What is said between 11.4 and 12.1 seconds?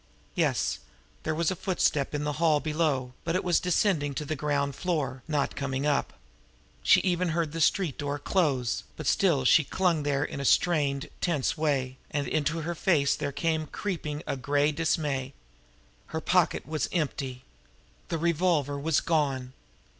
way,